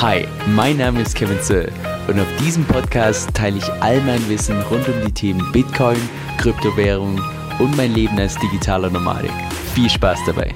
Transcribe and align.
Hi, 0.00 0.28
mein 0.46 0.76
Name 0.76 1.00
ist 1.00 1.16
Kevin 1.16 1.40
Zöll 1.40 1.72
und 2.06 2.20
auf 2.20 2.28
diesem 2.36 2.64
Podcast 2.64 3.34
teile 3.34 3.58
ich 3.58 3.68
all 3.82 4.00
mein 4.02 4.28
Wissen 4.28 4.62
rund 4.70 4.86
um 4.86 4.94
die 5.04 5.10
Themen 5.10 5.50
Bitcoin, 5.50 5.98
Kryptowährung 6.36 7.20
und 7.58 7.76
mein 7.76 7.92
Leben 7.94 8.16
als 8.16 8.36
digitaler 8.36 8.90
Nomadik. 8.90 9.32
Viel 9.74 9.90
Spaß 9.90 10.20
dabei! 10.24 10.54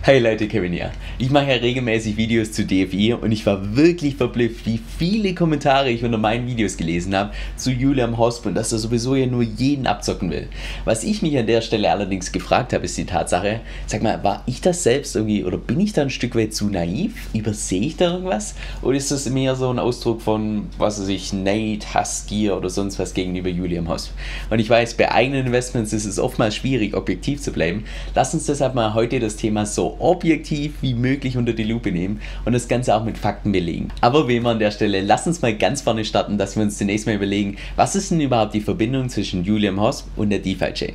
Hey 0.00 0.20
Leute, 0.20 0.48
Kevin 0.48 0.72
hier. 0.72 0.90
Ich 1.16 1.30
mache 1.30 1.46
ja 1.46 1.54
regelmäßig 1.58 2.16
Videos 2.16 2.50
zu 2.50 2.64
DFI 2.64 3.12
und 3.12 3.30
ich 3.30 3.46
war 3.46 3.76
wirklich 3.76 4.16
verblüfft, 4.16 4.66
wie 4.66 4.80
viele 4.98 5.32
Kommentare 5.32 5.88
ich 5.88 6.02
unter 6.02 6.18
meinen 6.18 6.48
Videos 6.48 6.76
gelesen 6.76 7.14
habe 7.14 7.30
zu 7.54 7.70
Julian 7.70 8.18
Hosp 8.18 8.46
und 8.46 8.56
dass 8.56 8.72
er 8.72 8.78
sowieso 8.78 9.14
ja 9.14 9.26
nur 9.26 9.44
jeden 9.44 9.86
abzocken 9.86 10.32
will. 10.32 10.48
Was 10.84 11.04
ich 11.04 11.22
mich 11.22 11.38
an 11.38 11.46
der 11.46 11.60
Stelle 11.60 11.92
allerdings 11.92 12.32
gefragt 12.32 12.72
habe, 12.72 12.86
ist 12.86 12.98
die 12.98 13.04
Tatsache, 13.04 13.60
sag 13.86 14.02
mal, 14.02 14.24
war 14.24 14.42
ich 14.46 14.60
das 14.60 14.82
selbst 14.82 15.14
irgendwie 15.14 15.44
oder 15.44 15.56
bin 15.56 15.78
ich 15.78 15.92
da 15.92 16.02
ein 16.02 16.10
Stück 16.10 16.34
weit 16.34 16.52
zu 16.52 16.68
naiv? 16.68 17.28
Übersehe 17.32 17.82
ich 17.82 17.96
da 17.96 18.14
irgendwas? 18.14 18.56
Oder 18.82 18.96
ist 18.96 19.12
das 19.12 19.30
mehr 19.30 19.54
so 19.54 19.70
ein 19.70 19.78
Ausdruck 19.78 20.20
von, 20.20 20.66
was 20.78 21.00
weiß 21.00 21.06
ich, 21.06 21.32
Nate, 21.32 21.94
Hassgier 21.94 22.56
oder 22.56 22.70
sonst 22.70 22.98
was 22.98 23.14
gegenüber 23.14 23.50
Julian 23.50 23.88
Hosp? 23.88 24.10
Und 24.50 24.58
ich 24.58 24.68
weiß, 24.68 24.94
bei 24.94 25.12
eigenen 25.12 25.46
Investments 25.46 25.92
ist 25.92 26.06
es 26.06 26.18
oftmals 26.18 26.56
schwierig, 26.56 26.96
objektiv 26.96 27.40
zu 27.40 27.52
bleiben. 27.52 27.84
Lass 28.16 28.34
uns 28.34 28.46
deshalb 28.46 28.74
mal 28.74 28.94
heute 28.94 29.20
das 29.20 29.36
Thema 29.36 29.64
so 29.64 29.96
objektiv 30.00 30.72
wie 30.80 31.03
möglich 31.04 31.36
unter 31.36 31.52
die 31.52 31.64
Lupe 31.64 31.92
nehmen 31.92 32.20
und 32.44 32.54
das 32.54 32.66
Ganze 32.66 32.96
auch 32.96 33.04
mit 33.04 33.18
Fakten 33.18 33.52
belegen. 33.52 33.88
Aber 34.00 34.26
wie 34.26 34.36
immer 34.36 34.50
an 34.50 34.58
der 34.58 34.70
Stelle, 34.70 35.02
lass 35.02 35.26
uns 35.26 35.42
mal 35.42 35.54
ganz 35.54 35.82
vorne 35.82 36.04
starten, 36.04 36.38
dass 36.38 36.56
wir 36.56 36.62
uns 36.62 36.78
zunächst 36.78 37.06
mal 37.06 37.14
überlegen, 37.14 37.56
was 37.76 37.94
ist 37.94 38.10
denn 38.10 38.20
überhaupt 38.20 38.54
die 38.54 38.62
Verbindung 38.62 39.08
zwischen 39.10 39.44
Julian 39.44 39.78
Hosp 39.78 40.08
und 40.16 40.30
der 40.30 40.38
DeFi-Chain? 40.38 40.94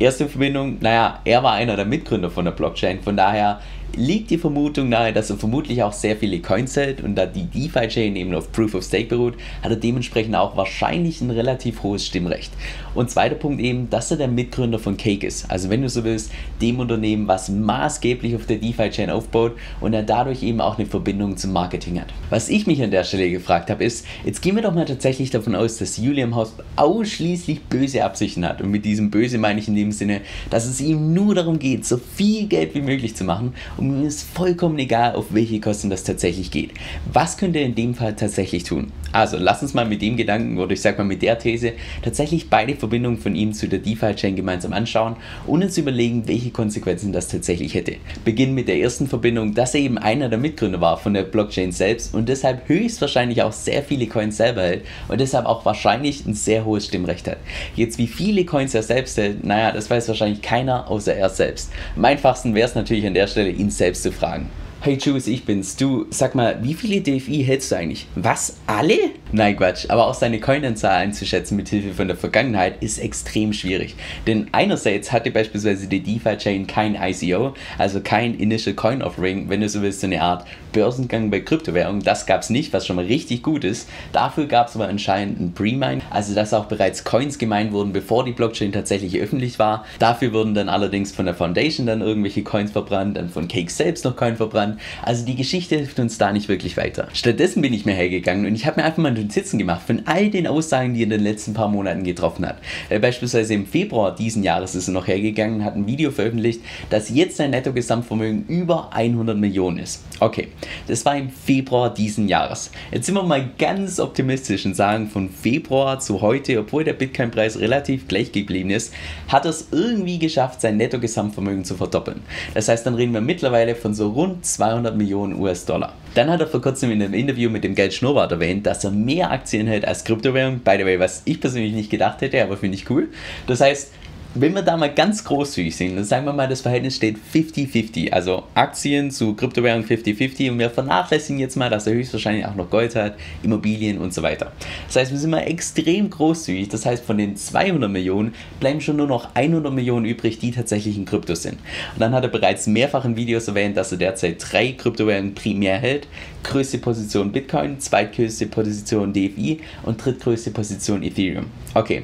Erste 0.00 0.28
Verbindung, 0.28 0.78
naja, 0.80 1.20
er 1.24 1.42
war 1.44 1.52
einer 1.52 1.76
der 1.76 1.84
Mitgründer 1.84 2.30
von 2.30 2.44
der 2.44 2.52
Blockchain, 2.52 3.00
von 3.00 3.16
daher 3.16 3.60
liegt 3.96 4.30
die 4.30 4.38
Vermutung 4.38 4.88
nahe, 4.88 5.12
dass 5.12 5.30
er 5.30 5.36
vermutlich 5.36 5.82
auch 5.82 5.92
sehr 5.92 6.16
viele 6.16 6.40
Coins 6.40 6.76
hält 6.76 7.02
und 7.02 7.14
da 7.14 7.26
die 7.26 7.44
DeFi-Chain 7.44 8.16
eben 8.16 8.34
auf 8.34 8.52
Proof 8.52 8.74
of 8.74 8.84
Stake 8.84 9.06
beruht, 9.06 9.34
hat 9.62 9.70
er 9.70 9.76
dementsprechend 9.76 10.34
auch 10.36 10.56
wahrscheinlich 10.56 11.20
ein 11.20 11.30
relativ 11.30 11.82
hohes 11.82 12.06
Stimmrecht. 12.06 12.52
Und 12.94 13.10
zweiter 13.10 13.34
Punkt 13.34 13.60
eben, 13.60 13.90
dass 13.90 14.10
er 14.10 14.16
der 14.16 14.28
Mitgründer 14.28 14.78
von 14.78 14.96
Cake 14.96 15.26
ist. 15.26 15.50
Also 15.50 15.68
wenn 15.70 15.82
du 15.82 15.88
so 15.88 16.04
willst, 16.04 16.30
dem 16.60 16.78
Unternehmen, 16.78 17.26
was 17.26 17.48
maßgeblich 17.48 18.36
auf 18.36 18.46
der 18.46 18.58
DeFi-Chain 18.58 19.10
aufbaut 19.10 19.52
und 19.80 19.94
er 19.94 20.02
dadurch 20.02 20.42
eben 20.42 20.60
auch 20.60 20.78
eine 20.78 20.86
Verbindung 20.86 21.36
zum 21.36 21.52
Marketing 21.52 22.00
hat. 22.00 22.08
Was 22.30 22.48
ich 22.48 22.66
mich 22.66 22.82
an 22.82 22.90
der 22.90 23.04
Stelle 23.04 23.30
gefragt 23.30 23.70
habe, 23.70 23.84
ist, 23.84 24.06
jetzt 24.24 24.42
gehen 24.42 24.56
wir 24.56 24.62
doch 24.62 24.74
mal 24.74 24.84
tatsächlich 24.84 25.30
davon 25.30 25.54
aus, 25.54 25.78
dass 25.78 25.96
Julian 25.96 26.34
Hosp 26.34 26.62
ausschließlich 26.76 27.62
böse 27.62 28.04
Absichten 28.04 28.44
hat. 28.46 28.62
Und 28.62 28.70
mit 28.70 28.84
diesem 28.84 29.10
Böse 29.10 29.38
meine 29.38 29.60
ich 29.60 29.68
in 29.68 29.74
dem 29.74 29.92
Sinne, 29.92 30.20
dass 30.50 30.66
es 30.66 30.80
ihm 30.80 31.12
nur 31.12 31.34
darum 31.34 31.58
geht, 31.58 31.84
so 31.84 31.96
viel 31.96 32.46
Geld 32.46 32.74
wie 32.74 32.82
möglich 32.82 33.16
zu 33.16 33.24
machen, 33.24 33.54
um 33.76 33.83
mir 33.84 34.06
ist 34.08 34.22
vollkommen 34.22 34.78
egal, 34.78 35.14
auf 35.14 35.26
welche 35.30 35.60
Kosten 35.60 35.90
das 35.90 36.04
tatsächlich 36.04 36.50
geht. 36.50 36.70
Was 37.12 37.36
könnt 37.36 37.56
ihr 37.56 37.62
in 37.62 37.74
dem 37.74 37.94
Fall 37.94 38.16
tatsächlich 38.16 38.64
tun? 38.64 38.92
Also, 39.12 39.36
lass 39.38 39.62
uns 39.62 39.74
mal 39.74 39.86
mit 39.86 40.02
dem 40.02 40.16
Gedanken 40.16 40.58
oder 40.58 40.72
ich 40.72 40.80
sag 40.80 40.98
mal 40.98 41.04
mit 41.04 41.22
der 41.22 41.38
These 41.38 41.74
tatsächlich 42.02 42.50
beide 42.50 42.74
Verbindungen 42.74 43.18
von 43.18 43.36
ihm 43.36 43.52
zu 43.52 43.68
der 43.68 43.78
DeFi-Chain 43.78 44.34
gemeinsam 44.34 44.72
anschauen 44.72 45.14
und 45.46 45.62
uns 45.62 45.78
überlegen, 45.78 46.26
welche 46.26 46.50
Konsequenzen 46.50 47.12
das 47.12 47.28
tatsächlich 47.28 47.74
hätte. 47.74 47.96
Beginnen 48.24 48.54
mit 48.54 48.66
der 48.66 48.78
ersten 48.78 49.06
Verbindung, 49.06 49.54
dass 49.54 49.74
er 49.74 49.82
eben 49.82 49.98
einer 49.98 50.28
der 50.28 50.38
Mitgründer 50.38 50.80
war 50.80 50.96
von 50.96 51.14
der 51.14 51.22
Blockchain 51.22 51.70
selbst 51.70 52.12
und 52.12 52.28
deshalb 52.28 52.68
höchstwahrscheinlich 52.68 53.42
auch 53.42 53.52
sehr 53.52 53.84
viele 53.84 54.06
Coins 54.06 54.36
selber 54.36 54.62
hält 54.62 54.84
und 55.06 55.20
deshalb 55.20 55.46
auch 55.46 55.64
wahrscheinlich 55.64 56.26
ein 56.26 56.34
sehr 56.34 56.64
hohes 56.64 56.86
Stimmrecht 56.86 57.28
hat. 57.28 57.38
Jetzt, 57.76 57.98
wie 57.98 58.08
viele 58.08 58.44
Coins 58.44 58.74
er 58.74 58.82
selbst 58.82 59.16
hält, 59.16 59.44
naja, 59.44 59.70
das 59.70 59.88
weiß 59.90 60.08
wahrscheinlich 60.08 60.42
keiner 60.42 60.90
außer 60.90 61.14
er 61.14 61.30
selbst. 61.30 61.70
Am 61.94 62.04
einfachsten 62.04 62.54
wäre 62.54 62.68
es 62.68 62.74
natürlich 62.74 63.06
an 63.06 63.14
der 63.14 63.28
Stelle, 63.28 63.50
ihn 63.64 63.70
selbst 63.70 64.02
zu 64.02 64.12
fragen. 64.12 64.48
Hey 64.80 64.98
Juice, 65.00 65.28
ich 65.28 65.44
bin's. 65.44 65.76
Du, 65.76 66.06
sag 66.10 66.34
mal, 66.34 66.62
wie 66.62 66.74
viele 66.74 67.00
DFI 67.00 67.42
hältst 67.42 67.72
du 67.72 67.76
eigentlich? 67.76 68.06
Was? 68.16 68.56
Alle? 68.66 68.98
Nein, 69.34 69.56
Quatsch. 69.56 69.86
Aber 69.88 70.06
auch 70.06 70.14
seine 70.14 70.38
Coinanzahl 70.38 70.94
einzuschätzen 70.94 71.56
mit 71.56 71.68
Hilfe 71.68 71.92
von 71.92 72.06
der 72.06 72.16
Vergangenheit 72.16 72.80
ist 72.80 72.98
extrem 72.98 73.52
schwierig. 73.52 73.96
Denn 74.28 74.46
einerseits 74.52 75.10
hatte 75.10 75.32
beispielsweise 75.32 75.88
die 75.88 76.04
DeFi-Chain 76.04 76.68
kein 76.68 76.94
ICO, 76.94 77.54
also 77.76 78.00
kein 78.00 78.36
Initial 78.36 78.76
Coin 78.76 79.02
Offering, 79.02 79.48
wenn 79.48 79.60
du 79.60 79.68
so 79.68 79.82
willst, 79.82 80.02
so 80.02 80.06
eine 80.06 80.22
Art 80.22 80.46
Börsengang 80.72 81.30
bei 81.30 81.40
Kryptowährungen. 81.40 82.02
Das 82.02 82.26
gab's 82.26 82.48
nicht, 82.48 82.72
was 82.72 82.86
schon 82.86 82.94
mal 82.94 83.06
richtig 83.06 83.42
gut 83.42 83.64
ist. 83.64 83.88
Dafür 84.12 84.46
gab 84.46 84.68
es 84.68 84.76
aber 84.76 84.86
anscheinend 84.86 85.40
ein 85.40 85.52
Pre-Mine, 85.52 86.02
also 86.10 86.32
dass 86.32 86.54
auch 86.54 86.66
bereits 86.66 87.02
Coins 87.02 87.38
gemeint 87.38 87.72
wurden, 87.72 87.92
bevor 87.92 88.24
die 88.24 88.32
Blockchain 88.32 88.70
tatsächlich 88.70 89.18
öffentlich 89.20 89.58
war. 89.58 89.84
Dafür 89.98 90.32
wurden 90.32 90.54
dann 90.54 90.68
allerdings 90.68 91.10
von 91.10 91.26
der 91.26 91.34
Foundation 91.34 91.86
dann 91.88 92.02
irgendwelche 92.02 92.44
Coins 92.44 92.70
verbrannt, 92.70 93.16
dann 93.16 93.30
von 93.30 93.48
Cake 93.48 93.70
selbst 93.70 94.04
noch 94.04 94.14
Coin 94.14 94.36
verbrannt 94.36 94.78
also 95.02 95.24
die 95.24 95.34
Geschichte 95.34 95.76
hilft 95.76 95.98
uns 95.98 96.18
da 96.18 96.32
nicht 96.32 96.48
wirklich 96.48 96.76
weiter. 96.76 97.08
Stattdessen 97.12 97.62
bin 97.62 97.72
ich 97.72 97.84
mir 97.84 97.94
hergegangen 97.94 98.46
und 98.46 98.54
ich 98.54 98.66
habe 98.66 98.80
mir 98.80 98.86
einfach 98.86 99.02
mal 99.02 99.23
Notizen 99.24 99.58
gemacht 99.58 99.82
von 99.86 100.02
all 100.06 100.30
den 100.30 100.46
Aussagen, 100.46 100.94
die 100.94 101.00
er 101.00 101.04
in 101.04 101.10
den 101.10 101.22
letzten 101.22 101.54
paar 101.54 101.68
Monaten 101.68 102.04
getroffen 102.04 102.46
hat. 102.46 102.58
Äh, 102.88 102.98
beispielsweise 102.98 103.54
im 103.54 103.66
Februar 103.66 104.14
diesen 104.14 104.42
Jahres 104.42 104.74
ist 104.74 104.88
er 104.88 104.94
noch 104.94 105.06
hergegangen 105.06 105.56
und 105.56 105.64
hat 105.64 105.74
ein 105.74 105.86
Video 105.86 106.10
veröffentlicht, 106.10 106.60
dass 106.90 107.10
jetzt 107.10 107.36
sein 107.36 107.50
Netto-Gesamtvermögen 107.50 108.46
über 108.46 108.92
100 108.92 109.36
Millionen 109.36 109.78
ist. 109.78 110.02
Okay, 110.20 110.48
das 110.86 111.04
war 111.04 111.16
im 111.16 111.30
Februar 111.30 111.92
diesen 111.92 112.28
Jahres. 112.28 112.70
Jetzt 112.92 113.06
sind 113.06 113.14
wir 113.14 113.22
mal 113.22 113.50
ganz 113.58 113.98
optimistisch 113.98 114.64
und 114.64 114.74
sagen, 114.74 115.08
von 115.08 115.28
Februar 115.28 115.98
zu 115.98 116.20
heute, 116.20 116.58
obwohl 116.60 116.84
der 116.84 116.92
Bitcoin-Preis 116.92 117.58
relativ 117.58 118.08
gleich 118.08 118.32
geblieben 118.32 118.70
ist, 118.70 118.92
hat 119.28 119.44
er 119.44 119.50
es 119.50 119.68
irgendwie 119.72 120.18
geschafft, 120.18 120.60
sein 120.60 120.76
Netto-Gesamtvermögen 120.76 121.64
zu 121.64 121.74
verdoppeln. 121.74 122.20
Das 122.54 122.68
heißt, 122.68 122.86
dann 122.86 122.94
reden 122.94 123.12
wir 123.12 123.20
mittlerweile 123.20 123.74
von 123.74 123.94
so 123.94 124.08
rund 124.08 124.44
200 124.44 124.84
200 124.84 124.96
Millionen 124.96 125.40
US-Dollar. 125.40 125.94
Dann 126.14 126.30
hat 126.30 126.40
er 126.40 126.46
vor 126.46 126.62
kurzem 126.62 126.92
in 126.92 127.02
einem 127.02 127.14
Interview 127.14 127.50
mit 127.50 127.64
dem 127.64 127.74
Geld 127.74 127.92
Schnurrbart 127.92 128.30
erwähnt, 128.30 128.66
dass 128.66 128.84
er 128.84 128.92
mehr 128.92 129.32
Aktien 129.32 129.66
hält 129.66 129.84
als 129.84 130.04
Kryptowährung. 130.04 130.60
By 130.60 130.76
the 130.78 130.84
way, 130.84 131.00
was 131.00 131.22
ich 131.24 131.40
persönlich 131.40 131.72
nicht 131.72 131.90
gedacht 131.90 132.20
hätte, 132.20 132.42
aber 132.42 132.56
finde 132.56 132.76
ich 132.76 132.88
cool. 132.88 133.08
Das 133.48 133.60
heißt, 133.60 133.92
wenn 134.34 134.52
wir 134.52 134.62
da 134.62 134.76
mal 134.76 134.92
ganz 134.92 135.22
großzügig 135.22 135.76
sind, 135.76 135.94
dann 135.94 136.04
sagen 136.04 136.26
wir 136.26 136.32
mal, 136.32 136.48
das 136.48 136.60
Verhältnis 136.60 136.96
steht 136.96 137.16
50-50. 137.32 138.12
Also 138.12 138.42
Aktien 138.54 139.12
zu 139.12 139.34
Kryptowährungen 139.34 139.86
50-50 139.86 140.50
und 140.50 140.58
wir 140.58 140.70
vernachlässigen 140.70 141.38
jetzt 141.38 141.56
mal, 141.56 141.70
dass 141.70 141.86
er 141.86 141.94
höchstwahrscheinlich 141.94 142.44
auch 142.44 142.56
noch 142.56 142.68
Gold 142.68 142.96
hat, 142.96 143.14
Immobilien 143.44 143.98
und 143.98 144.12
so 144.12 144.22
weiter. 144.22 144.52
Das 144.88 144.96
heißt, 144.96 145.12
wir 145.12 145.18
sind 145.18 145.30
mal 145.30 145.40
extrem 145.40 146.10
großzügig. 146.10 146.68
Das 146.68 146.84
heißt, 146.84 147.04
von 147.04 147.16
den 147.16 147.36
200 147.36 147.88
Millionen 147.88 148.34
bleiben 148.58 148.80
schon 148.80 148.96
nur 148.96 149.06
noch 149.06 149.34
100 149.34 149.72
Millionen 149.72 150.04
übrig, 150.04 150.40
die 150.40 150.50
tatsächlich 150.50 150.96
in 150.96 151.04
Kryptos 151.04 151.42
sind. 151.42 151.58
Und 151.94 152.00
dann 152.00 152.12
hat 152.12 152.24
er 152.24 152.30
bereits 152.30 152.66
mehrfach 152.66 153.04
in 153.04 153.16
Videos 153.16 153.46
erwähnt, 153.46 153.76
dass 153.76 153.92
er 153.92 153.98
derzeit 153.98 154.44
drei 154.50 154.72
Kryptowährungen 154.72 155.34
primär 155.34 155.78
hält. 155.78 156.08
Größte 156.42 156.78
Position 156.78 157.30
Bitcoin, 157.30 157.78
zweitgrößte 157.78 158.46
Position 158.46 159.12
DFI 159.12 159.60
und 159.84 160.04
drittgrößte 160.04 160.50
Position 160.50 161.02
Ethereum. 161.04 161.46
Okay, 161.74 162.02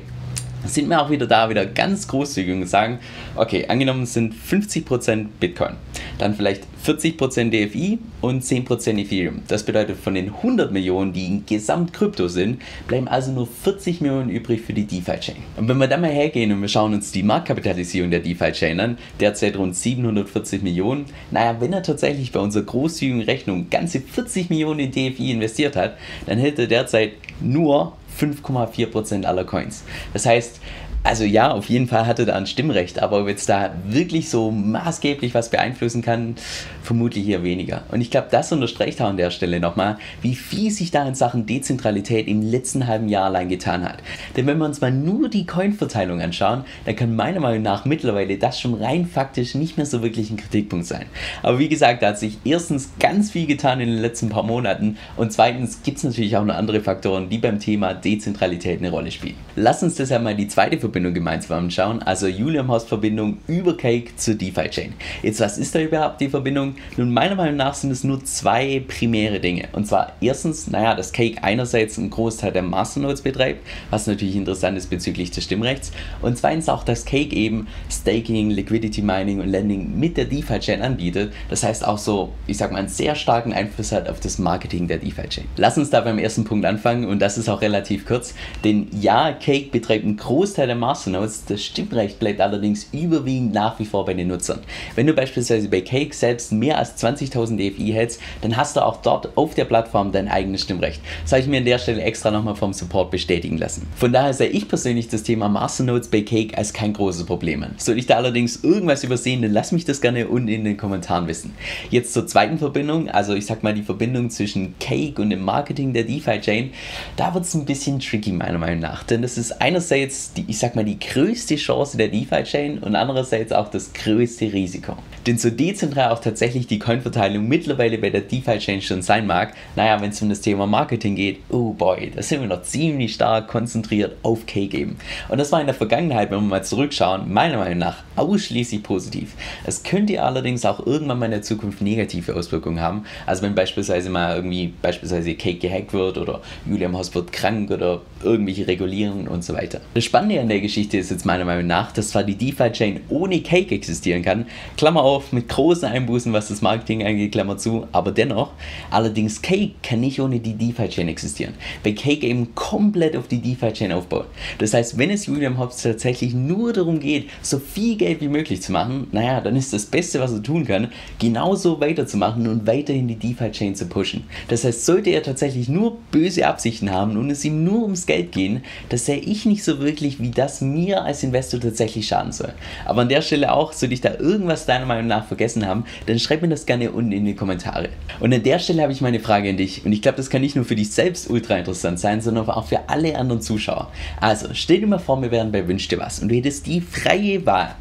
sind 0.65 0.88
wir 0.88 1.00
auch 1.00 1.10
wieder 1.10 1.26
da, 1.26 1.48
wieder 1.48 1.66
ganz 1.66 2.06
großzügig 2.09 2.54
und 2.54 2.66
sagen, 2.66 2.98
okay, 3.37 3.66
angenommen 3.69 4.06
sind 4.06 4.34
50% 4.34 5.26
Bitcoin, 5.38 5.75
dann 6.19 6.34
vielleicht 6.34 6.65
40% 6.84 7.50
DFI 7.50 7.98
und 8.21 8.43
10% 8.43 8.99
Ethereum. 8.99 9.43
Das 9.49 9.65
bedeutet, 9.65 9.99
von 9.99 10.15
den 10.15 10.28
100 10.28 10.72
Millionen, 10.72 11.12
die 11.12 11.26
in 11.26 11.47
Gesamtkrypto 11.47 12.28
sind, 12.28 12.60
bleiben 12.88 13.09
also 13.09 13.32
nur 13.32 13.47
40 13.47 14.00
Millionen 14.00 14.31
übrig 14.31 14.62
für 14.62 14.72
die 14.72 14.87
DeFi-Chain. 14.87 15.37
Und 15.56 15.69
wenn 15.69 15.78
wir 15.78 15.88
dann 15.88 16.00
mal 16.00 16.10
hergehen 16.10 16.53
und 16.53 16.60
wir 16.60 16.69
schauen 16.69 16.94
uns 16.94 17.12
die 17.12 17.22
Marktkapitalisierung 17.22 18.10
der 18.10 18.20
DeFi-Chain 18.20 18.81
an, 18.81 18.99
derzeit 19.19 19.56
rund 19.56 19.76
740 19.76 20.62
Millionen, 20.62 21.06
naja, 21.31 21.60
wenn 21.60 21.72
er 21.72 21.82
tatsächlich 21.82 22.32
bei 22.32 22.41
unserer 22.41 22.65
großzügigen 22.65 23.22
Rechnung 23.22 23.69
ganze 23.70 24.00
40 24.00 24.50
Millionen 24.50 24.81
in 24.81 24.91
DFI 24.91 25.32
investiert 25.32 25.76
hat, 25.76 25.97
dann 26.26 26.38
hält 26.38 26.59
er 26.59 26.66
derzeit 26.66 27.12
nur 27.41 27.93
5,4% 28.20 29.25
aller 29.25 29.44
Coins. 29.44 29.84
Das 30.12 30.26
heißt, 30.26 30.60
also 31.03 31.25
ja, 31.25 31.50
auf 31.50 31.71
jeden 31.71 31.88
Fall 31.88 32.06
hatte 32.06 32.27
da 32.27 32.34
ein 32.34 32.47
Stimmrecht, 32.47 33.03
aber 33.03 33.22
ob 33.22 33.28
jetzt 33.28 33.49
da 33.49 33.72
wirklich 33.87 34.28
so 34.28 34.50
maßgeblich 34.50 35.33
was 35.33 35.49
beeinflussen 35.49 36.03
kann, 36.03 36.34
vermutlich 36.82 37.26
eher 37.26 37.43
weniger. 37.43 37.85
Und 37.91 38.02
ich 38.02 38.11
glaube, 38.11 38.29
das 38.31 38.52
unterstreicht 38.52 39.00
auch 39.00 39.06
an 39.06 39.17
der 39.17 39.31
Stelle 39.31 39.61
nochmal, 39.61 39.97
wie 40.20 40.35
viel 40.35 40.70
sich 40.70 40.91
da 40.91 41.08
in 41.08 41.14
Sachen 41.14 41.47
Dezentralität 41.47 42.29
im 42.29 42.43
letzten 42.43 42.87
halben 42.87 43.08
Jahr 43.08 43.25
allein 43.25 43.49
getan 43.49 43.82
hat. 43.82 43.99
Denn 44.37 44.47
wenn 44.47 44.58
wir 44.58 44.67
uns 44.67 44.82
mal 44.82 44.93
nur 44.93 45.31
die 45.31 45.47
Coin-Verteilung 45.47 46.20
anschauen, 46.20 46.64
dann 46.85 46.97
kann 46.97 47.17
meiner 47.17 47.41
Meinung 47.41 47.62
nach 47.62 47.87
mittlerweile 47.87 48.37
das 48.37 48.61
schon 48.61 48.75
rein 48.75 49.06
faktisch 49.06 49.55
nicht 49.55 49.79
mehr 49.79 49.87
so 49.87 50.03
wirklich 50.03 50.31
ein 50.31 50.37
Kritikpunkt 50.37 50.85
sein. 50.85 51.06
Aber 51.43 51.58
wie 51.58 51.70
gesagt, 51.70 52.03
da 52.03 52.08
hat 52.08 52.19
sich 52.19 52.37
erstens 52.44 52.91
ganz 52.99 53.31
viel 53.31 53.46
getan 53.46 53.81
in 53.81 53.88
den 53.88 54.03
letzten 54.03 54.29
paar 54.29 54.43
Monaten 54.43 54.99
und 55.17 55.32
zweitens 55.32 55.82
gibt 55.82 55.96
es 55.96 56.05
natürlich 56.05 56.37
auch 56.37 56.44
noch 56.44 56.56
andere 56.56 56.81
Faktoren, 56.81 57.31
die 57.31 57.38
beim 57.38 57.58
Thema 57.58 57.94
Dezentralität 57.94 58.81
eine 58.81 58.91
Rolle 58.91 59.11
spielen. 59.11 59.37
Lass 59.56 59.82
uns 59.82 59.94
deshalb 59.94 60.23
mal 60.23 60.35
die 60.35 60.49
zweite 60.49 60.76
Verbindung 60.76 60.89
gemeinsam 60.92 61.64
anschauen. 61.64 62.02
Also 62.02 62.26
Julian 62.26 62.69
Horst 62.69 62.88
Verbindung 62.88 63.38
über 63.46 63.76
Cake 63.76 64.16
zur 64.16 64.34
DeFi-Chain. 64.34 64.94
Jetzt, 65.22 65.40
was 65.40 65.58
ist 65.58 65.75
da 65.75 65.81
überhaupt 65.81 66.20
die 66.20 66.28
Verbindung? 66.28 66.75
Nun, 66.96 67.12
meiner 67.12 67.34
Meinung 67.34 67.56
nach 67.56 67.75
sind 67.75 67.90
es 67.90 68.04
nur 68.04 68.25
zwei 68.25 68.82
primäre 68.87 69.40
Dinge. 69.40 69.69
Und 69.72 69.87
zwar 69.87 70.12
erstens, 70.20 70.69
naja, 70.69 70.94
dass 70.94 71.12
Cake 71.12 71.42
einerseits 71.42 71.98
einen 71.98 72.10
Großteil 72.10 72.52
der 72.52 72.62
Masternodes 72.62 73.22
betreibt, 73.22 73.66
was 73.90 74.06
natürlich 74.06 74.37
interessant 74.37 74.76
ist 74.76 74.90
bezüglich 74.90 75.31
des 75.31 75.44
Stimmrechts. 75.44 75.92
Und 76.22 76.37
zweitens 76.38 76.69
auch, 76.69 76.84
dass 76.84 77.04
Cake 77.04 77.34
eben 77.34 77.66
Staking, 77.90 78.50
Liquidity 78.50 79.02
Mining 79.02 79.40
und 79.40 79.48
Lending 79.48 79.98
mit 79.98 80.16
der 80.16 80.25
DeFi-Chain 80.25 80.82
anbietet. 80.82 81.32
Das 81.48 81.62
heißt 81.62 81.86
auch 81.86 81.98
so, 81.98 82.32
ich 82.46 82.56
sag 82.56 82.72
mal, 82.72 82.78
einen 82.78 82.88
sehr 82.88 83.14
starken 83.14 83.52
Einfluss 83.52 83.93
hat 83.93 84.08
auf 84.08 84.20
das 84.20 84.38
Marketing 84.38 84.88
der 84.88 84.98
DeFi-Chain. 84.98 85.44
Lass 85.56 85.78
uns 85.78 85.90
da 85.90 86.00
beim 86.00 86.19
ersten 86.19 86.44
Punkt 86.44 86.66
anfangen 86.66 87.04
und 87.04 87.20
das 87.20 87.38
ist 87.38 87.48
auch 87.48 87.60
relativ 87.60 88.06
kurz. 88.06 88.34
Denn 88.64 88.88
ja, 88.93 89.32
Cake 89.32 89.70
betreibt 89.70 90.04
einen 90.04 90.16
Großteil 90.16 90.66
der 90.66 90.76
Masternodes, 90.81 91.44
das 91.47 91.62
Stimmrecht 91.62 92.19
bleibt 92.19 92.41
allerdings 92.41 92.88
überwiegend 92.93 93.53
nach 93.53 93.79
wie 93.79 93.85
vor 93.85 94.05
bei 94.05 94.15
den 94.15 94.29
Nutzern. 94.29 94.61
Wenn 94.97 95.06
du 95.06 95.12
beispielsweise 95.12 95.69
bei 95.69 95.82
Cake 95.82 96.15
selbst 96.15 96.50
mehr 96.50 96.79
als 96.79 97.00
20.000 97.03 97.56
DFI 97.56 97.93
hältst, 97.93 98.21
dann 98.41 98.56
hast 98.56 98.77
du 98.77 98.85
auch 98.85 98.97
dort 99.03 99.37
auf 99.37 99.55
der 99.55 99.67
Plattform 99.67 100.11
dein 100.11 100.29
eigenes 100.29 100.62
Stimmrecht. 100.62 101.00
Das 101.23 101.32
habe 101.32 101.43
ich 101.43 101.49
mir 101.49 101.59
an 101.59 101.65
der 101.65 101.79
Stelle 101.79 102.03
extra 102.03 102.31
nochmal 102.31 102.56
vom 102.56 102.73
Support 102.73 103.11
bestätigen 103.11 103.59
lassen. 103.59 103.87
Von 103.94 104.12
daher 104.12 104.35
sehe 104.35 104.49
ich 104.49 104.69
persönlich 104.69 105.09
das 105.09 105.23
Thema 105.23 105.49
Masternodes 105.49 106.09
bei 106.09 106.23
Cake 106.23 106.56
als 106.56 106.73
kein 106.73 106.93
großes 106.93 107.25
Problem 107.25 107.62
an. 107.62 107.75
Soll 107.77 107.99
ich 107.99 108.06
da 108.06 108.17
allerdings 108.17 108.65
irgendwas 108.65 109.05
übersehen, 109.05 109.43
dann 109.43 109.53
lass 109.53 109.73
mich 109.73 109.85
das 109.85 110.00
gerne 110.00 110.27
unten 110.29 110.49
in 110.49 110.65
den 110.65 110.77
Kommentaren 110.77 111.29
wissen. 111.29 111.55
Jetzt 111.91 112.12
zur 112.12 112.27
zweiten 112.27 112.59
Verbindung, 112.59 113.09
also 113.11 113.35
ich 113.35 113.47
sag 113.47 113.62
mal 113.62 113.75
die 113.75 113.82
Verbindung 113.82 114.31
zwischen 114.31 114.75
Cake 114.79 115.21
und 115.21 115.31
dem 115.31 115.44
Marketing 115.44 115.93
der 115.93 116.05
DeFi-Chain, 116.05 116.71
da 117.17 117.35
wird 117.35 117.44
es 117.44 117.55
ein 117.55 117.65
bisschen 117.65 118.00
tricky 118.00 118.32
meiner 118.32 118.59
Meinung 118.59 118.81
nach, 118.81 119.03
denn 119.03 119.23
das 119.23 119.37
ist 119.37 119.61
einerseits 119.61 120.32
die, 120.32 120.44
ich 120.49 120.59
sag 120.59 120.69
mal, 120.76 120.84
die 120.84 120.99
größte 120.99 121.56
Chance 121.56 121.96
der 121.96 122.08
DeFi-Chain 122.08 122.78
und 122.78 122.96
andererseits 122.96 123.52
auch 123.52 123.69
das 123.69 123.93
größte 123.93 124.52
Risiko. 124.52 124.96
Denn 125.26 125.37
so 125.37 125.50
dezentral 125.50 126.12
auch 126.12 126.20
tatsächlich 126.20 126.67
die 126.67 126.78
Coinverteilung 126.78 127.46
mittlerweile 127.46 127.99
bei 127.99 128.08
der 128.08 128.22
DeFi-Chain 128.22 128.81
schon 128.81 129.02
sein 129.02 129.26
mag, 129.26 129.55
naja, 129.76 130.00
wenn 130.00 130.11
es 130.11 130.22
um 130.22 130.31
das 130.31 130.40
Thema 130.40 130.67
Marketing 130.67 131.14
geht, 131.14 131.40
oh 131.50 131.75
boy, 131.75 132.11
da 132.14 132.22
sind 132.22 132.40
wir 132.40 132.49
noch 132.49 132.62
ziemlich 132.62 133.14
stark 133.14 133.49
konzentriert 133.49 134.17
auf 134.22 134.46
Cake 134.46 134.76
eben. 134.76 134.96
Und 135.28 135.38
das 135.38 135.52
war 135.52 135.61
in 135.61 135.67
der 135.67 135.75
Vergangenheit, 135.75 136.31
wenn 136.31 136.38
wir 136.38 136.49
mal 136.49 136.64
zurückschauen, 136.64 137.32
meiner 137.32 137.58
Meinung 137.58 137.78
nach 137.78 138.02
ausschließlich 138.17 138.82
positiv. 138.82 139.34
Es 139.64 139.82
könnte 139.82 140.22
allerdings 140.22 140.64
auch 140.64 140.87
irgendwann 140.87 141.19
mal 141.19 141.26
in 141.26 141.32
der 141.32 141.43
Zukunft 141.43 141.82
negative 141.82 142.34
Auswirkungen 142.34 142.81
haben. 142.81 143.05
Also 143.26 143.43
wenn 143.43 143.55
beispielsweise 143.55 144.08
mal 144.08 144.37
irgendwie 144.37 144.72
beispielsweise 144.81 145.34
Cake 145.34 145.58
gehackt 145.58 145.93
wird 145.93 146.17
oder 146.17 146.40
Julian 146.67 146.96
Haus 146.96 147.14
wird 147.14 147.32
krank 147.32 147.70
oder 147.70 148.00
irgendwelche 148.22 148.67
Regulierungen 148.67 149.28
und 149.28 149.44
so 149.44 149.55
weiter. 149.55 149.81
Das 149.94 150.05
Spannende 150.05 150.40
an 150.40 150.49
der 150.49 150.59
Geschichte 150.60 150.98
ist 150.98 151.10
jetzt 151.10 151.26
meiner 151.26 151.44
Meinung 151.44 151.66
nach, 151.66 151.92
dass 151.92 152.10
zwar 152.10 152.24
die 152.24 152.34
DeFi-Chain 152.34 153.00
ohne 153.08 153.40
Cake 153.40 153.74
existieren 153.74 154.22
kann, 154.22 154.46
Klammer 154.76 155.02
auf, 155.02 155.32
mit 155.32 155.48
großen 155.48 155.88
Einbußen, 155.88 156.32
was 156.32 156.48
das 156.48 156.62
Marketing 156.62 157.04
angeht, 157.04 157.32
Klammer 157.32 157.56
zu, 157.58 157.86
aber 157.92 158.12
dennoch, 158.12 158.52
allerdings 158.90 159.42
Cake 159.42 159.74
kann 159.82 160.00
nicht 160.00 160.20
ohne 160.20 160.40
die 160.40 160.54
DeFi-Chain 160.54 161.08
existieren, 161.08 161.54
weil 161.82 161.94
Cake 161.94 162.26
eben 162.26 162.54
komplett 162.54 163.16
auf 163.16 163.28
die 163.28 163.40
DeFi-Chain 163.40 163.92
aufbaut. 163.92 164.26
Das 164.58 164.74
heißt, 164.74 164.98
wenn 164.98 165.10
es 165.10 165.26
Julian 165.26 165.58
Hobbs 165.58 165.82
tatsächlich 165.82 166.34
nur 166.34 166.72
darum 166.72 167.00
geht, 167.00 167.30
so 167.42 167.58
viel 167.58 167.96
Geld 167.96 168.20
wie 168.20 168.28
möglich 168.28 168.62
zu 168.62 168.72
machen, 168.72 169.06
naja, 169.12 169.40
dann 169.40 169.56
ist 169.56 169.72
das 169.72 169.86
Beste, 169.86 170.20
was 170.20 170.32
er 170.32 170.42
tun 170.42 170.66
kann, 170.66 170.88
genauso 171.18 171.80
weiterzumachen 171.80 172.46
und 172.48 172.66
weiterhin 172.66 173.08
die 173.08 173.16
DeFi-Chain 173.16 173.74
zu 173.74 173.86
pushen. 173.86 174.24
Das 174.48 174.64
heißt, 174.64 174.86
sollte 174.86 175.10
er 175.10 175.22
tatsächlich 175.22 175.68
nur 175.68 175.98
böse 176.10 176.46
Absichten 176.46 176.90
haben 176.90 177.16
und 177.16 177.30
es 177.30 177.44
ihm 177.44 177.64
nur 177.64 177.82
ums 177.82 178.06
Geld 178.06 178.32
gehen, 178.32 178.62
das 178.88 179.06
sehe 179.06 179.18
ich 179.18 179.46
nicht 179.46 179.64
so 179.64 179.80
wirklich, 179.80 180.20
wie 180.20 180.30
das 180.30 180.50
mir 180.61 181.05
als 181.05 181.23
Investor 181.23 181.61
tatsächlich 181.61 182.08
schaden 182.08 182.32
soll. 182.32 182.52
Aber 182.85 183.02
an 183.02 183.08
der 183.08 183.23
Stelle 183.23 183.52
auch, 183.52 183.73
sollte 183.73 183.94
ich 183.94 184.00
da 184.00 184.14
irgendwas 184.14 184.67
deiner 184.67 184.87
Meinung 184.87 185.06
nach 185.06 185.26
vergessen 185.26 185.67
haben, 185.67 185.85
dann 186.06 186.19
schreib 186.19 186.43
mir 186.43 186.49
das 186.49 186.67
gerne 186.67 186.91
unten 186.91 187.12
in 187.12 187.25
die 187.25 187.35
Kommentare. 187.35 187.91
Und 188.19 188.35
an 188.35 188.43
der 188.43 188.58
Stelle 188.58 188.82
habe 188.82 188.93
ich 188.93 189.00
meine 189.00 189.20
Frage 189.20 189.50
an 189.50 189.56
dich 189.56 189.85
und 189.87 189.93
ich 189.93 190.02
glaube, 190.02 190.17
das 190.17 190.31
kann 190.31 190.41
nicht 190.43 190.56
nur 190.56 190.64
für 190.64 190.75
dich 190.75 190.91
selbst 190.91 191.31
ultra 191.31 191.56
interessant 191.56 192.00
sein, 192.00 192.20
sondern 192.20 192.49
auch 192.50 192.67
für 192.67 192.88
alle 192.88 193.17
anderen 193.17 193.41
Zuschauer. 193.41 193.91
Also, 194.20 194.49
stell 194.52 194.81
dir 194.81 194.87
mal 194.88 194.99
vor, 194.99 195.23
wir 195.23 195.31
wären 195.31 195.52
bei 195.52 195.67
Wünsch 195.69 195.87
dir 195.88 195.99
was 195.99 196.19
und 196.19 196.29
du 196.29 196.35
hättest 196.35 196.67
die 196.67 196.81
freie 196.81 197.46
Wahl. 197.46 197.76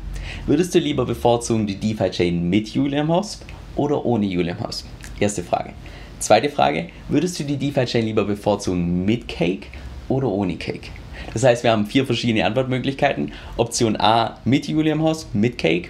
Würdest 0.45 0.75
du 0.75 0.79
lieber 0.79 1.05
bevorzugen 1.05 1.65
die 1.65 1.75
DeFi-Chain 1.75 2.47
mit 2.47 2.69
Julian 2.69 3.07
Hosp 3.07 3.41
oder 3.75 4.05
ohne 4.05 4.25
Julian 4.25 4.59
Hosp? 4.59 4.85
Erste 5.19 5.43
Frage. 5.43 5.73
Zweite 6.19 6.49
Frage, 6.49 6.89
würdest 7.07 7.39
du 7.39 7.43
die 7.43 7.57
DeFi-Chain 7.57 8.05
lieber 8.05 8.25
bevorzugen 8.25 9.05
mit 9.05 9.27
Cake 9.27 9.67
oder 10.09 10.27
ohne 10.27 10.57
Cake? 10.57 10.89
Das 11.33 11.43
heißt, 11.43 11.63
wir 11.63 11.71
haben 11.71 11.85
vier 11.85 12.05
verschiedene 12.05 12.45
Antwortmöglichkeiten. 12.45 13.31
Option 13.57 13.95
A 13.99 14.37
mit 14.45 14.67
Julian 14.67 15.01
Hosp, 15.01 15.33
mit 15.33 15.57
Cake. 15.57 15.89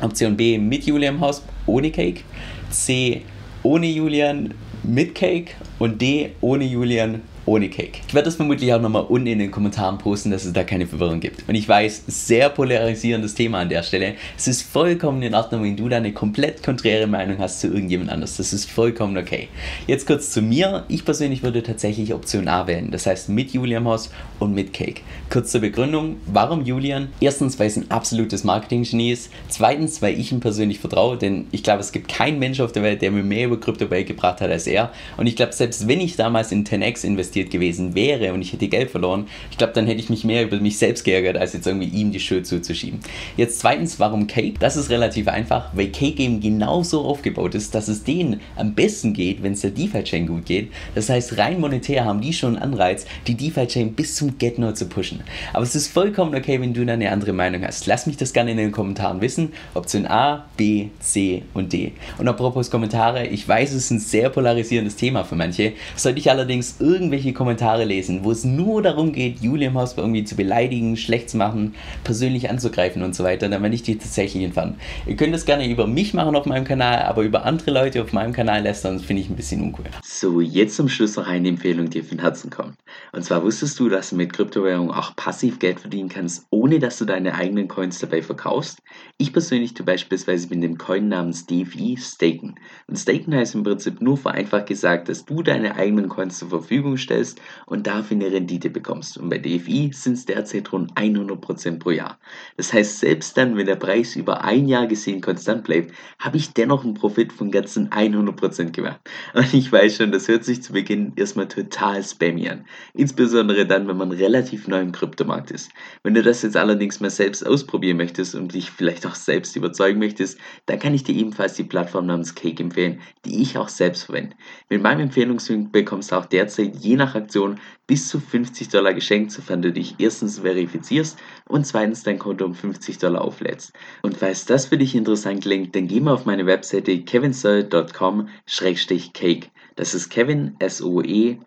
Option 0.00 0.36
B 0.36 0.58
mit 0.58 0.84
Julian 0.84 1.20
Hosp, 1.20 1.44
ohne 1.66 1.90
Cake. 1.90 2.22
C 2.70 3.22
ohne 3.62 3.86
Julian, 3.86 4.54
mit 4.82 5.14
Cake. 5.14 5.52
Und 5.78 6.00
D 6.00 6.30
ohne 6.40 6.64
Julian, 6.64 7.22
ohne 7.50 7.68
Cake. 7.68 7.98
Ich 8.06 8.14
werde 8.14 8.26
das 8.26 8.36
vermutlich 8.36 8.72
auch 8.72 8.80
nochmal 8.80 9.02
unten 9.08 9.26
in 9.26 9.40
den 9.40 9.50
Kommentaren 9.50 9.98
posten, 9.98 10.30
dass 10.30 10.44
es 10.44 10.52
da 10.52 10.62
keine 10.62 10.86
Verwirrung 10.86 11.18
gibt. 11.18 11.48
Und 11.48 11.56
ich 11.56 11.68
weiß, 11.68 12.04
sehr 12.06 12.48
polarisierendes 12.48 13.34
Thema 13.34 13.58
an 13.58 13.68
der 13.68 13.82
Stelle. 13.82 14.14
Es 14.38 14.46
ist 14.46 14.62
vollkommen 14.62 15.20
in 15.22 15.34
Ordnung, 15.34 15.64
wenn 15.64 15.76
du 15.76 15.88
da 15.88 15.96
eine 15.96 16.12
komplett 16.12 16.62
konträre 16.62 17.08
Meinung 17.08 17.38
hast 17.38 17.60
zu 17.60 17.66
irgendjemand 17.66 18.10
anders. 18.10 18.36
Das 18.36 18.52
ist 18.52 18.70
vollkommen 18.70 19.18
okay. 19.18 19.48
Jetzt 19.88 20.06
kurz 20.06 20.30
zu 20.30 20.42
mir. 20.42 20.84
Ich 20.86 21.04
persönlich 21.04 21.42
würde 21.42 21.64
tatsächlich 21.64 22.14
Option 22.14 22.46
A 22.46 22.68
wählen. 22.68 22.92
Das 22.92 23.06
heißt 23.06 23.28
mit 23.30 23.50
Julian 23.50 23.84
Haus 23.84 24.10
und 24.38 24.54
mit 24.54 24.72
Cake. 24.72 25.00
Kurz 25.28 25.50
zur 25.50 25.60
Begründung. 25.60 26.18
Warum 26.26 26.64
Julian? 26.64 27.08
Erstens, 27.20 27.58
weil 27.58 27.66
es 27.66 27.76
ein 27.76 27.90
absolutes 27.90 28.44
Marketing-Genie 28.44 29.10
ist. 29.10 29.32
Zweitens, 29.48 30.00
weil 30.02 30.16
ich 30.16 30.30
ihm 30.30 30.38
persönlich 30.38 30.78
vertraue, 30.78 31.18
denn 31.18 31.48
ich 31.50 31.64
glaube, 31.64 31.80
es 31.80 31.90
gibt 31.90 32.06
keinen 32.06 32.38
Mensch 32.38 32.60
auf 32.60 32.70
der 32.70 32.84
Welt, 32.84 33.02
der 33.02 33.10
mir 33.10 33.24
mehr 33.24 33.46
über 33.46 33.58
Krypto 33.58 33.86
beigebracht 33.86 34.40
hat 34.40 34.50
als 34.50 34.68
er. 34.68 34.92
Und 35.16 35.26
ich 35.26 35.34
glaube, 35.34 35.52
selbst 35.52 35.88
wenn 35.88 36.00
ich 36.00 36.14
damals 36.14 36.52
in 36.52 36.64
10x 36.64 37.04
investiert 37.04 37.39
investiert 37.40 37.50
gewesen 37.50 37.94
wäre 37.94 38.32
und 38.32 38.42
ich 38.42 38.52
hätte 38.52 38.68
Geld 38.68 38.90
verloren, 38.90 39.26
ich 39.50 39.58
glaube, 39.58 39.72
dann 39.72 39.86
hätte 39.86 40.00
ich 40.00 40.10
mich 40.10 40.24
mehr 40.24 40.44
über 40.44 40.58
mich 40.58 40.78
selbst 40.78 41.04
geärgert, 41.04 41.36
als 41.36 41.52
jetzt 41.52 41.66
irgendwie 41.66 41.88
ihm 41.88 42.12
die 42.12 42.20
Schuld 42.20 42.46
zuzuschieben. 42.46 43.00
Jetzt 43.36 43.60
zweitens, 43.60 43.98
warum 43.98 44.26
Cake? 44.26 44.54
Das 44.58 44.76
ist 44.76 44.90
relativ 44.90 45.28
einfach, 45.28 45.70
weil 45.74 45.88
Cake 45.88 46.22
eben 46.22 46.40
genauso 46.40 47.02
aufgebaut 47.02 47.54
ist, 47.54 47.74
dass 47.74 47.88
es 47.88 48.04
denen 48.04 48.40
am 48.56 48.74
besten 48.74 49.12
geht, 49.12 49.42
wenn 49.42 49.52
es 49.52 49.62
der 49.62 49.70
DeFi-Chain 49.70 50.26
gut 50.26 50.46
geht. 50.46 50.70
Das 50.94 51.08
heißt, 51.08 51.38
rein 51.38 51.60
monetär 51.60 52.04
haben 52.04 52.20
die 52.20 52.32
schon 52.32 52.56
einen 52.56 52.72
Anreiz, 52.72 53.06
die 53.26 53.34
DeFi-Chain 53.34 53.94
bis 53.94 54.16
zum 54.16 54.38
Get-No 54.38 54.72
zu 54.72 54.86
pushen. 54.86 55.20
Aber 55.52 55.62
es 55.62 55.74
ist 55.74 55.88
vollkommen 55.88 56.34
okay, 56.34 56.60
wenn 56.60 56.74
du 56.74 56.84
da 56.84 56.92
eine 56.92 57.10
andere 57.10 57.32
Meinung 57.32 57.64
hast. 57.64 57.86
Lass 57.86 58.06
mich 58.06 58.16
das 58.16 58.32
gerne 58.32 58.50
in 58.50 58.56
den 58.56 58.72
Kommentaren 58.72 59.20
wissen. 59.20 59.52
Option 59.74 60.06
A, 60.06 60.46
B, 60.56 60.88
C 61.00 61.42
und 61.54 61.72
D. 61.72 61.92
Und 62.18 62.28
apropos 62.28 62.70
Kommentare, 62.70 63.26
ich 63.26 63.46
weiß, 63.46 63.70
es 63.70 63.84
ist 63.84 63.90
ein 63.90 64.00
sehr 64.00 64.28
polarisierendes 64.30 64.96
Thema 64.96 65.24
für 65.24 65.36
manche. 65.36 65.72
Sollte 65.96 66.18
ich 66.18 66.30
allerdings 66.30 66.76
irgendwelche 66.80 67.19
irgendwelche 67.20 67.32
Kommentare 67.34 67.84
lesen, 67.84 68.24
wo 68.24 68.30
es 68.30 68.44
nur 68.44 68.82
darum 68.82 69.12
geht, 69.12 69.40
Julian 69.40 69.74
Haus 69.74 69.96
irgendwie 69.96 70.24
zu 70.24 70.36
beleidigen, 70.36 70.96
schlecht 70.96 71.30
zu 71.30 71.36
machen, 71.36 71.74
persönlich 72.02 72.48
anzugreifen 72.48 73.02
und 73.02 73.14
so 73.14 73.24
weiter, 73.24 73.48
dann 73.48 73.62
werde 73.62 73.74
ich 73.74 73.82
die 73.82 73.98
tatsächlich 73.98 74.42
entfernen. 74.42 74.76
Ihr 75.06 75.16
könnt 75.16 75.34
das 75.34 75.44
gerne 75.44 75.68
über 75.68 75.86
mich 75.86 76.14
machen 76.14 76.34
auf 76.34 76.46
meinem 76.46 76.64
Kanal, 76.64 77.02
aber 77.02 77.22
über 77.22 77.44
andere 77.44 77.70
Leute 77.72 78.02
auf 78.02 78.12
meinem 78.12 78.32
Kanal 78.32 78.62
lästern, 78.62 78.98
finde 79.00 79.22
ich 79.22 79.28
ein 79.28 79.36
bisschen 79.36 79.62
uncool. 79.62 79.84
So, 80.02 80.40
jetzt 80.40 80.76
zum 80.76 80.88
Schluss 80.88 81.16
noch 81.16 81.26
eine 81.26 81.48
Empfehlung, 81.48 81.90
die 81.90 82.02
von 82.02 82.18
Herzen 82.18 82.50
kommt. 82.50 82.74
Und 83.12 83.24
zwar 83.24 83.42
wusstest 83.42 83.78
du, 83.78 83.88
dass 83.88 84.10
du 84.10 84.16
mit 84.16 84.32
Kryptowährung 84.32 84.90
auch 84.90 85.14
passiv 85.16 85.58
Geld 85.58 85.80
verdienen 85.80 86.08
kannst, 86.08 86.46
ohne 86.50 86.78
dass 86.78 86.98
du 86.98 87.04
deine 87.04 87.34
eigenen 87.34 87.68
Coins 87.68 87.98
dabei 87.98 88.22
verkaufst? 88.22 88.78
Ich 89.18 89.32
persönlich 89.32 89.74
tue 89.74 89.84
beispielsweise 89.84 90.48
mit 90.48 90.62
dem 90.62 90.78
Coin 90.78 91.08
namens 91.08 91.46
DeFi 91.46 91.98
staken. 92.00 92.54
Und 92.86 92.98
staken 92.98 93.34
heißt 93.34 93.54
im 93.54 93.62
Prinzip 93.62 94.00
nur 94.00 94.16
vereinfacht 94.16 94.66
gesagt, 94.66 95.08
dass 95.08 95.24
du 95.24 95.42
deine 95.42 95.76
eigenen 95.76 96.08
Coins 96.08 96.38
zur 96.38 96.48
Verfügung 96.48 96.96
stellst 96.96 97.09
stellst 97.10 97.40
und 97.66 97.86
dafür 97.86 98.16
eine 98.16 98.30
Rendite 98.30 98.70
bekommst. 98.70 99.18
Und 99.18 99.28
bei 99.28 99.38
DFI 99.38 99.90
sind 99.92 100.14
es 100.14 100.26
derzeit 100.26 100.72
rund 100.72 100.92
100% 100.94 101.78
pro 101.78 101.90
Jahr. 101.90 102.18
Das 102.56 102.72
heißt, 102.72 103.00
selbst 103.00 103.36
dann, 103.36 103.56
wenn 103.56 103.66
der 103.66 103.76
Preis 103.76 104.16
über 104.16 104.44
ein 104.44 104.68
Jahr 104.68 104.86
gesehen 104.86 105.20
konstant 105.20 105.64
bleibt, 105.64 105.92
habe 106.18 106.36
ich 106.36 106.52
dennoch 106.52 106.84
einen 106.84 106.94
Profit 106.94 107.32
von 107.32 107.50
ganzen 107.50 107.90
100% 107.90 108.70
gemacht. 108.70 109.00
Und 109.34 109.52
ich 109.52 109.70
weiß 109.72 109.96
schon, 109.96 110.12
das 110.12 110.28
hört 110.28 110.44
sich 110.44 110.62
zu 110.62 110.72
Beginn 110.72 111.12
erstmal 111.16 111.48
total 111.48 112.02
spammy 112.02 112.48
an. 112.48 112.64
Insbesondere 112.94 113.66
dann, 113.66 113.88
wenn 113.88 113.96
man 113.96 114.12
relativ 114.12 114.68
neu 114.68 114.80
im 114.80 114.92
Kryptomarkt 114.92 115.50
ist. 115.50 115.70
Wenn 116.02 116.14
du 116.14 116.22
das 116.22 116.42
jetzt 116.42 116.56
allerdings 116.56 117.00
mal 117.00 117.10
selbst 117.10 117.46
ausprobieren 117.46 117.96
möchtest 117.96 118.34
und 118.34 118.54
dich 118.54 118.70
vielleicht 118.70 119.06
auch 119.06 119.14
selbst 119.14 119.56
überzeugen 119.56 119.98
möchtest, 119.98 120.38
dann 120.66 120.78
kann 120.78 120.94
ich 120.94 121.04
dir 121.04 121.14
ebenfalls 121.14 121.54
die 121.54 121.64
Plattform 121.64 122.06
namens 122.06 122.34
Cake 122.34 122.62
empfehlen, 122.62 123.00
die 123.24 123.42
ich 123.42 123.58
auch 123.58 123.68
selbst 123.68 124.04
verwende. 124.04 124.36
Mit 124.68 124.82
meinem 124.82 125.00
Empfehlungslink 125.00 125.72
bekommst 125.72 126.12
du 126.12 126.16
auch 126.16 126.26
derzeit 126.26 126.76
je 126.76 126.96
nach 127.00 127.16
Aktion 127.16 127.58
bis 127.86 128.08
zu 128.08 128.20
50 128.20 128.68
Dollar 128.68 128.92
geschenkt, 128.94 129.32
sofern 129.32 129.62
du 129.62 129.72
dich 129.72 129.96
erstens 129.98 130.38
verifizierst 130.38 131.18
und 131.48 131.66
zweitens 131.66 132.04
dein 132.04 132.20
Konto 132.20 132.44
um 132.44 132.54
50 132.54 132.98
Dollar 132.98 133.22
auflädst. 133.22 133.72
Und 134.02 134.16
falls 134.16 134.44
das 134.44 134.66
für 134.66 134.78
dich 134.78 134.94
interessant 134.94 135.42
klingt, 135.42 135.74
dann 135.74 135.88
geh 135.88 135.98
mal 136.00 136.14
auf 136.14 136.26
meine 136.26 136.46
Webseite 136.46 137.02
kevinsoe.com-cake. 137.02 139.50
Das 139.76 139.94
ist 139.94 140.10
kevin, 140.10 140.56
S-O-E-L-L.com, 140.58 141.38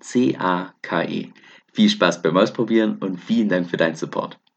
C-A-K-E. 0.00 1.28
Viel 1.72 1.88
Spaß 1.90 2.22
beim 2.22 2.36
Ausprobieren 2.36 2.98
und 3.00 3.18
vielen 3.18 3.48
Dank 3.48 3.68
für 3.68 3.76
deinen 3.76 3.96
Support. 3.96 4.38